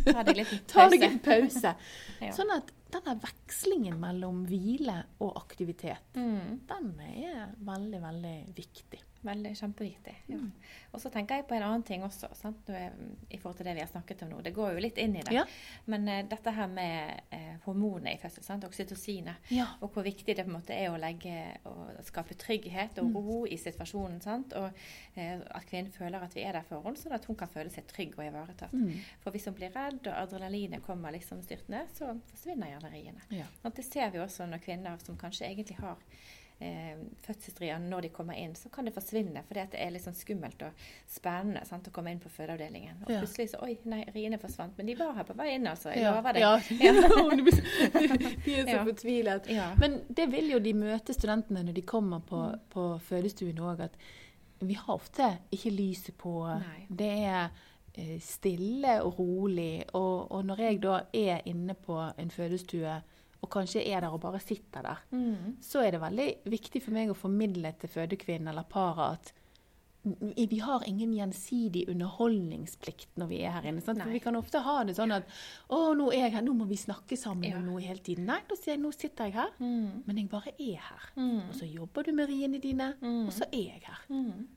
[0.05, 1.09] Ta deg litt Ta deg pause.
[1.09, 1.71] en pause.
[2.21, 2.29] Ja.
[2.37, 6.59] Sånn at denne vekslingen mellom hvile og aktivitet, Mm.
[6.69, 9.01] den er veldig, veldig viktig.
[9.25, 10.13] Veldig kjempeviktig.
[10.29, 10.37] Ja.
[10.37, 10.51] Mm.
[10.93, 12.69] Og så tenker jeg på en annen ting også, sant?
[12.69, 14.41] I forhold til det vi har snakket om nå.
[14.45, 15.33] Det går jo litt inn i det.
[15.33, 15.43] Ja.
[15.85, 18.63] Men uh, dette her med uh, hormoner i fødsel, sant?
[18.67, 19.65] oksytocinet, Ja.
[19.81, 21.33] og hvor viktig det på en måte er å legge
[22.07, 23.15] skape trygghet og Mm.
[23.27, 24.21] ro i situasjonen.
[24.21, 24.53] Sant?
[24.53, 24.69] Og
[25.17, 27.69] uh, at kvinnen føler at vi er der for henne, sånn at hun kan føle
[27.73, 28.73] seg trygg og ivaretatt.
[28.73, 28.93] Mm.
[29.23, 33.21] For hvis hun blir redd og adrenalinet kommer liksom styrtende, så forsvinner gjerne riene.
[33.29, 33.45] Ja.
[33.69, 35.97] Det ser vi også når kvinner som kanskje egentlig har
[36.59, 40.15] eh, fødselsdriene når de kommer inn, så kan det forsvinne For det er litt sånn
[40.17, 40.71] skummelt og
[41.07, 43.03] spennende sant, å komme inn på fødeavdelingen.
[43.05, 43.19] Og Ja.
[43.21, 44.77] plutselig så Oi, nei, riene forsvant.
[44.77, 45.89] Men de var her på vei inn, altså.
[45.93, 46.15] Jeg Ja.
[46.15, 46.41] lover deg.
[46.41, 46.57] Ja.
[48.45, 49.47] de er så fortvilet.
[49.79, 52.41] Men det vil jo de møte studentene når de kommer på,
[52.73, 53.97] på fødestuen òg, at
[54.59, 56.33] vi har ofte ikke lyset på.
[56.47, 56.85] Nei.
[56.89, 57.49] Det er
[57.97, 59.83] eh, stille og rolig.
[59.93, 62.97] Og, og når jeg da er inne på en fødestue,
[63.43, 65.57] og kanskje er der og bare sitter der, Mm.
[65.61, 69.33] så er det veldig viktig for meg å formidle til fødekvinnen eller paret at
[70.03, 73.81] vi har ingen gjensidig underholdningsplikt når vi er her inne.
[73.83, 73.99] Sant?
[74.01, 75.25] For vi kan ofte ha det sånn at
[75.69, 77.57] 'Å, nå er jeg her, nå må vi snakke sammen Ja.
[77.57, 78.25] om noe hele tiden'.
[78.25, 80.03] Nei, da sier jeg 'nå sitter jeg her', Mm.
[80.05, 81.09] men jeg bare er her.
[81.17, 81.49] Mm.
[81.49, 83.27] Og så jobber du med riene dine, Mm.
[83.27, 83.99] og så er jeg her.
[84.09, 84.47] Mm.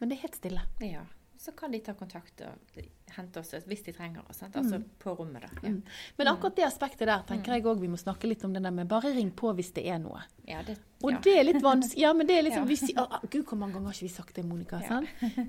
[0.00, 0.60] Men det er helt stille.
[0.80, 1.02] Ja.
[1.46, 2.78] Så kan de ta kontakt og
[3.16, 4.40] hente oss hvis de trenger oss.
[4.42, 5.50] Altså på rommet, da.
[5.62, 5.82] Ja, Mm.
[6.18, 8.74] Men akkurat det aspektet der tenker jeg òg vi må snakke litt om det der
[8.74, 10.24] med bare ring på hvis det er noe.
[10.48, 12.00] ja det Og det er litt vanskelig.
[12.02, 12.74] Ja, men det er liksom Ja.
[12.74, 14.80] vi ah, Gud, hvor mange ganger har ikke vi sagt det, Monica?
[14.82, 15.00] Ja.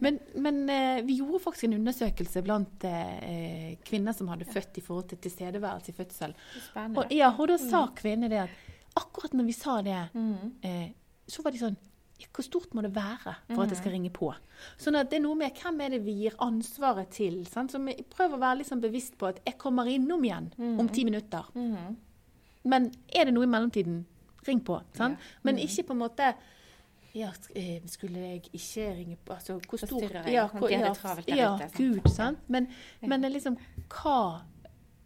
[0.01, 4.81] Men, men eh, vi gjorde faktisk en undersøkelse blant eh, kvinner som hadde født i
[4.85, 6.35] forhold til tilstedeværelse i fødsel.
[6.95, 8.49] Og, ja, og da sa kvinnene det at
[8.97, 10.53] akkurat når vi sa det, Mm.
[10.63, 10.89] eh,
[11.27, 11.96] så var de sånn ja,
[12.33, 14.33] Hvor stort må det være for at det skal ringe på?
[14.77, 17.45] Sånn at det er noe med hvem er det vi gir ansvaret til?
[17.45, 17.71] Sant?
[17.71, 21.03] Så vi prøver å være sånn bevisst på at jeg kommer innom igjen om ti
[21.05, 21.45] minutter.
[21.55, 21.95] Mm.
[22.65, 24.05] Men er det noe i mellomtiden,
[24.47, 24.81] ring på.
[24.97, 25.19] Sant?
[25.43, 26.33] Men ikke på en måte
[27.13, 30.01] ja, eh, skulle jeg ikke ringe på altså, Hvor stor?
[30.31, 30.93] Ja, hvor- ja,
[31.37, 31.57] ja.
[31.77, 32.39] Gud, sant?
[32.49, 32.67] Men,
[33.01, 33.57] men er liksom
[33.89, 34.41] hva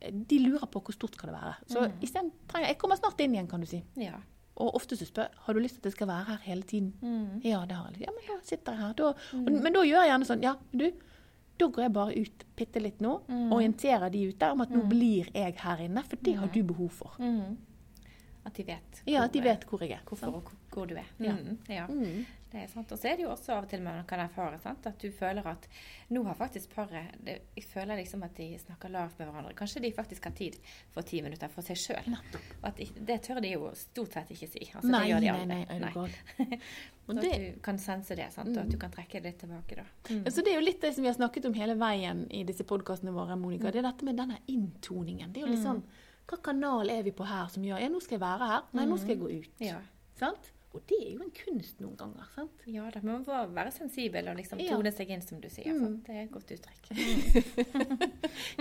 [0.02, 1.56] De lurer på hvor stort skal det være.
[1.68, 2.00] Så Mm.
[2.02, 3.84] isteden trenger Jeg kommer snart inn igjen, kan du si.
[3.96, 4.14] Ja.
[4.58, 6.94] Og ofte så spør har du lyst til at jeg skal være her hele tiden.
[7.02, 7.42] Mm.
[7.44, 8.02] Ja, det har jeg.
[8.02, 8.94] Ja, men da sitter jeg her.
[8.94, 9.04] Da,
[9.38, 10.92] og, men da gjør jeg gjerne sånn Ja, du,
[11.58, 13.22] da går jeg bare ut bitte litt nå.
[13.28, 13.52] Mm.
[13.54, 14.90] Orienterer de ute om at nå Mm.
[14.90, 16.54] blir jeg her inne, for det har Mm.
[16.54, 17.16] du behov for.
[17.20, 17.58] Mm.
[18.46, 20.00] At de vet, Ja, hvor- at de vet hvor jeg er.
[20.06, 21.06] hvorfor og hvor- du er.
[21.20, 21.34] Ja.
[21.34, 21.58] Mm.
[21.70, 21.86] Ja.
[22.52, 22.58] Mm.
[22.58, 22.92] Det er sant.
[22.92, 24.86] Og så er det jo også av og til man kan erfare sant?
[24.86, 25.68] at du føler at
[26.12, 29.54] nå har faktisk paret det, Jeg føler liksom at de snakker lavt med hverandre.
[29.56, 30.58] Kanskje de faktisk har tid
[30.92, 32.12] for ti minutter for seg sjøl.
[32.62, 34.66] Og at de, det tør de jo stort sett ikke si.
[34.76, 35.80] Altså, Nei, det gjør de nei, aldri.
[35.80, 36.60] nei, du gal.
[37.12, 38.50] Så det, at du kan sense det, sant?
[38.50, 38.62] og Mm.
[38.68, 39.84] at du kan trekke det litt tilbake da.
[40.10, 40.26] Mm.
[40.32, 42.64] så det er jo litt det som vi har snakket om hele veien i disse
[42.64, 43.72] podkastene våre, Monica.
[43.72, 45.34] Det er dette med denne inntoningen.
[45.34, 45.66] Det er jo litt Mm.
[45.66, 45.84] sånn
[46.28, 48.62] Hva kanal er vi på her som gjør Ja, nå skal jeg være her.
[48.74, 49.50] Nei, nå skal jeg gå ut.
[49.60, 49.80] Ja.
[50.16, 50.52] Sant?
[50.74, 52.28] Og det er jo en kunst noen ganger.
[52.36, 52.62] sant?
[52.68, 54.76] ja da, men man må være sensibel og liksom Ja.
[54.78, 55.74] tone seg inn, som du sier.
[55.74, 55.98] Mm.
[56.06, 56.84] Det er et godt uttrykk.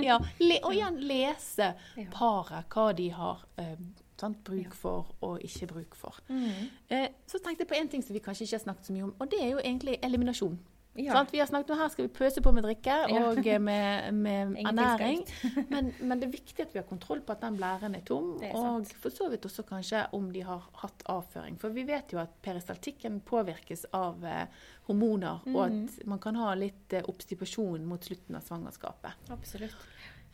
[0.09, 0.17] Ja,
[0.65, 2.05] Og igjen lese Ja.
[2.13, 3.77] paret, hva de har eh,
[4.19, 6.19] sant, bruk for og ikke bruk for.
[6.29, 6.69] Mm.
[6.91, 9.03] Eh, så tenkte jeg på en ting som vi kanskje ikke har snakket så mye
[9.09, 10.59] om, og det er jo egentlig eliminasjon.
[10.99, 11.15] Ja.
[11.15, 13.59] Sånn Vi har snakket om her skal vi pøse på med drikke og ja.
[13.63, 15.21] med, med ernæring.
[15.71, 18.33] Men, men det er viktig at vi har kontroll på at den blæren er tom,
[18.43, 21.57] er og for så vidt også kanskje om de har hatt avføring.
[21.63, 24.47] For vi vet jo at peristaltikken påvirkes av eh,
[24.91, 25.85] hormoner, og Mhm.
[25.87, 29.31] at man kan ha litt eh, obstipasjon mot slutten av svangerskapet.
[29.31, 29.77] Absolutt.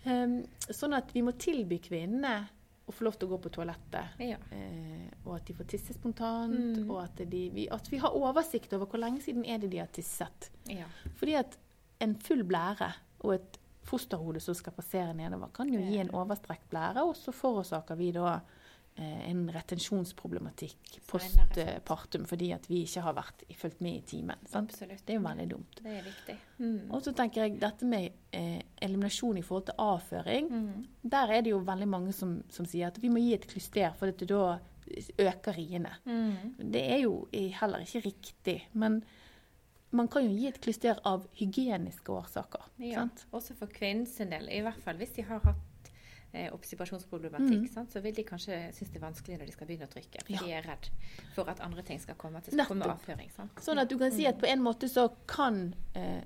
[0.06, 2.46] Um, sånn at vi må tilby kvinnene
[2.86, 4.18] å få lov til å gå på toalettet.
[4.22, 4.36] Ja.
[4.54, 6.90] Eh, og at de får tisse spontant, Mm.
[6.90, 9.78] og at, de, vi, at vi har oversikt over hvor lenge siden er det de
[9.82, 10.50] har tisset.
[10.70, 10.86] ja.
[11.16, 11.56] Fordi at
[12.00, 12.92] en full blære
[13.24, 17.32] og et fosterhode som skal passere nedover, kan jo gi en overstrekt blære, og så
[17.32, 18.40] forårsaker vi da
[18.96, 24.46] en retensjonsproblematikk postpartum fordi at vi ikke har vært fulgt med i timen.
[24.46, 25.82] Det er jo veldig dumt.
[25.82, 26.36] Det er viktig.
[26.58, 26.78] Mm.
[26.90, 30.48] Og så tenker jeg dette med eh, eliminasjon i forhold til avføring.
[30.48, 30.86] Mm.
[31.16, 33.92] Der er det jo veldig mange som, som sier at vi må gi et klyster,
[33.98, 34.56] for at da
[35.18, 35.92] øker riene.
[36.04, 36.56] Mm.
[36.72, 38.58] Det er jo heller ikke riktig.
[38.72, 39.02] Men
[39.90, 42.68] man kan jo gi et klyster av hygieniske årsaker.
[42.82, 43.26] Ja, Sant?
[43.34, 44.48] også for kvinnens del.
[44.50, 45.64] I hvert fall hvis de har hatt
[46.36, 47.72] eh, observasjonsproblematikk, Mm.
[47.72, 50.22] sant, så vil de kanskje synes det er vanskelig når de skal begynne å trykke.
[50.26, 50.38] For Ja.
[50.44, 50.88] de er redd
[51.34, 52.36] for at andre ting skal komme.
[52.38, 53.30] At det skal komme avføring.
[53.34, 53.56] Sant?
[53.64, 56.20] Sånn at du kan si at på en måte så kan eh,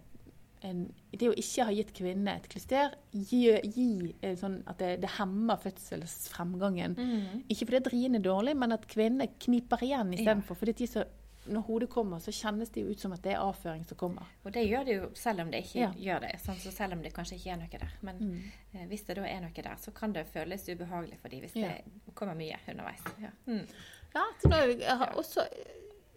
[0.62, 5.00] en, det å ikke ha gitt kvinne et klyster, gi, gi eh, sånn at det,
[5.00, 6.96] det hemmer fødselsfremgangen.
[6.98, 7.44] Mm.
[7.48, 10.58] Ikke fordi at rien er dårlig, men at kvinnene kniper igjen istedenfor.
[10.60, 11.04] Fordi at de er så
[11.48, 14.26] når hodet kommer, så kjennes det jo ut som at det er avføring som kommer.
[14.44, 15.90] Og det gjør det jo selv om det ikke Ja.
[15.96, 16.40] gjør det.
[16.44, 17.88] Sånn, så selv om det kanskje ikke er noe der.
[18.02, 18.42] Men Mm.
[18.74, 21.56] eh, hvis det da er noe der, så kan det føles ubehagelig for dem hvis
[21.56, 21.68] Ja.
[21.68, 23.00] det kommer mye underveis.
[23.20, 23.30] Ja.
[23.46, 23.66] Mm.
[24.14, 25.46] Ja, så nå, har også,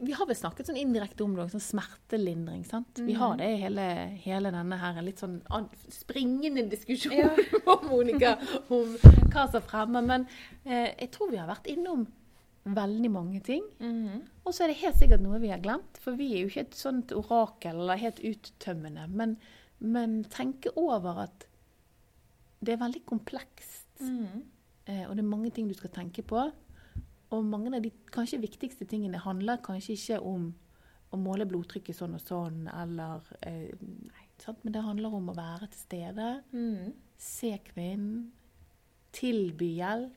[0.01, 2.65] vi har vel snakket sånn indirekte om det, sånn smertelindring.
[2.65, 2.87] sant?
[2.99, 5.41] Vi har det i hele, hele denne her litt sånn
[5.89, 7.29] springende diskusjonen Ja.
[7.73, 8.37] om Monica,
[8.69, 8.97] om
[9.29, 10.01] hva som fremmer.
[10.03, 10.27] Men
[10.65, 12.07] eh, jeg tror vi har vært innom
[12.65, 13.63] veldig mange ting.
[13.79, 14.21] Mhm.
[14.45, 16.65] Og så er det helt sikkert noe vi har glemt, for vi er jo ikke
[16.67, 19.07] et sånt orakel eller helt uttømmende.
[19.09, 19.37] Men,
[19.79, 21.45] men tenke over at
[22.63, 23.87] det er veldig komplekst.
[23.99, 24.43] Mhm.
[24.85, 26.51] Eh, og det er mange ting du skal tenke på.
[27.31, 30.53] Og mange av de kanskje viktigste tingene handler kanskje ikke om
[31.13, 34.59] å måle blodtrykket sånn og sånn, eller eh, nei, sant?
[34.63, 36.93] Men det handler om å være til stede, Mhm.
[37.17, 38.31] se kvinnen,
[39.13, 40.15] tilby hjelp.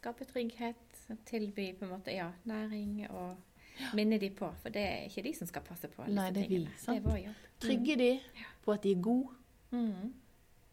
[0.00, 3.36] Skape trygghet, tilby på en måte, ja, næring og
[3.96, 4.48] minne de på.
[4.62, 6.96] For det er ikke de som skal passe på Nei, det er vi, Sant?
[6.96, 7.44] Det er vår jobb.
[7.60, 8.08] Trygge de
[8.64, 9.36] på at de er gode.
[9.76, 10.10] Mm.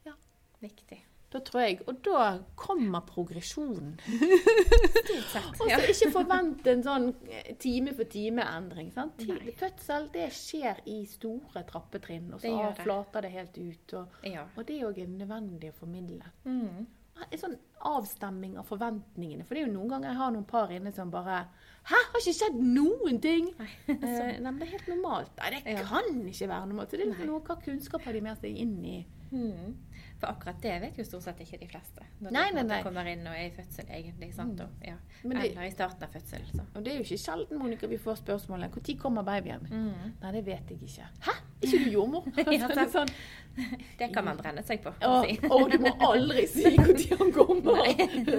[0.08, 0.16] Ja.
[0.64, 1.02] Viktig.
[1.34, 2.20] Da tror jeg, Og da
[2.56, 3.98] kommer progresjonen.
[5.60, 8.94] Og så ikke forvente en sånn eh, time for time-endring.
[8.96, 9.18] sant?
[9.20, 12.84] Tid- Fødsel det skjer i store trappetrinn, og så det.
[12.86, 13.94] flater det helt ut.
[14.00, 14.46] Og, ja.
[14.56, 16.32] og det er òg nødvendig å formidle.
[16.48, 16.88] Mhm.
[17.32, 17.56] En sånn
[17.88, 19.44] avstemming av forventningene.
[19.46, 21.42] For det er jo noen ganger jeg har noen par inne som bare
[21.88, 23.50] Hæ, har ikke skjedd noen ting?
[23.88, 25.32] Eh, nei, det er helt normalt.
[25.40, 26.92] Nei, det kan ikke være normalt.
[26.92, 27.28] Så det er Nei.
[27.30, 29.74] noe, hva kunnskap har de med seg inn i Mhm.
[30.18, 32.02] For akkurat det vet jo stort sett ikke de fleste.
[32.26, 32.78] Når Nei, de nei, nei.
[32.84, 34.32] kommer inn og er i fødsel, egentlig.
[34.34, 34.58] sant?
[34.58, 34.64] Mm.
[34.66, 34.96] Og, ja.
[35.22, 36.46] Det- Eller i starten av fødsel.
[36.52, 36.64] Så.
[36.76, 39.68] Og det er jo ikke sjelden Monica, vi får spørsmålet når kommer babyen?
[39.70, 40.16] Mm.
[40.24, 41.06] Nei, det vet jeg ikke.
[41.28, 41.32] Hæ?
[41.62, 42.24] Er ikke du jordmor?
[42.38, 43.12] Ja, det sånn,
[44.00, 44.90] Det kan man brenne seg på.
[45.02, 45.38] Å, å si.
[45.50, 47.84] å, du må aldri si når han kommer!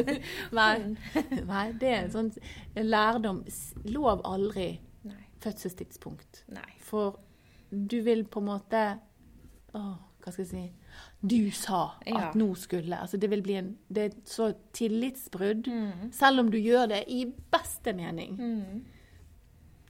[0.59, 0.97] Nei.
[1.47, 2.33] Nei, det er en sånn
[2.75, 3.45] lærdom.
[3.95, 5.23] Lov aldri Nei.
[5.47, 6.43] fødselstidspunkt.
[6.55, 6.69] Nei.
[6.91, 7.19] For
[7.71, 8.83] du vil på en måte
[9.77, 10.62] Åh, hva skal jeg si
[11.21, 12.31] Du sa at Ja.
[12.35, 15.67] nå skulle Altså, det vil bli en Det er et så tillitsbrudd.
[15.67, 16.13] Mm.
[16.13, 18.37] Selv om du gjør det i beste mening.
[18.39, 18.85] Mm.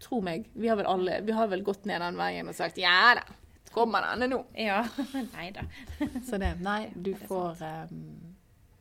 [0.00, 0.46] Tro meg.
[0.54, 3.22] Vi har vel alle Vi har vel gått ned den veien og sagt ja da.
[3.74, 4.44] Kommer denne nå?
[4.56, 4.80] Ja.
[5.34, 5.66] Nei da.
[6.28, 7.60] Så det Nei, du får
[7.90, 8.34] um,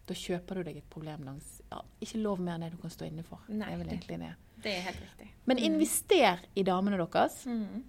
[0.08, 2.90] Da kjøper du deg et problem langs ja, Ikke lov mer enn det du kan
[2.94, 3.42] stå inne for.
[3.50, 4.34] Nei, det er egentlig det.
[4.64, 5.28] Det er helt riktig.
[5.46, 7.42] Men invester i damene deres.
[7.46, 7.84] Mhm.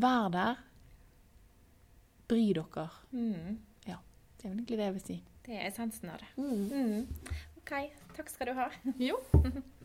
[0.00, 0.56] Vær der.
[2.30, 2.88] Bry dere.
[3.12, 3.58] Mhm.
[4.40, 5.22] Det er vel egentlig det jeg vil si.
[5.46, 6.28] Det er essensen av det.
[6.40, 6.70] Mm.
[6.72, 7.34] Mm.
[7.60, 7.74] OK.
[8.16, 8.70] Takk skal du ha.
[8.96, 9.18] Jo.